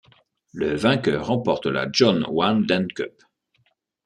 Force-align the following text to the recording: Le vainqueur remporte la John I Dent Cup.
Le 0.51 0.75
vainqueur 0.75 1.27
remporte 1.27 1.67
la 1.67 1.87
John 1.93 2.25
I 2.27 2.65
Dent 2.65 2.91
Cup. 2.95 3.21